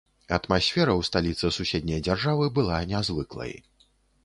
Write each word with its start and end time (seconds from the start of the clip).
Атмасфера 0.35 0.93
ў 0.99 1.09
сталіцы 1.09 1.51
суседняй 1.59 2.01
дзяржавы 2.09 2.49
была 2.59 2.83
нязвыклай. 2.95 3.57